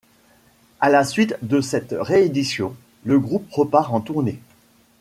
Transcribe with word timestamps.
À 0.79 0.89
la 0.89 1.03
suite 1.03 1.37
de 1.43 1.61
cette 1.61 1.93
réédition, 1.95 2.75
le 3.05 3.19
groupe 3.19 3.45
repart 3.51 3.91
en 3.93 4.01
tournée. 4.01 4.39